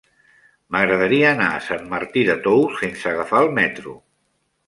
M'agradaria 0.75 1.27
anar 1.33 1.49
a 1.57 1.59
Sant 1.65 1.85
Martí 1.91 2.25
de 2.31 2.37
Tous 2.47 2.81
sense 2.85 3.07
agafar 3.13 3.45
el 3.45 3.53
metro. 3.61 3.97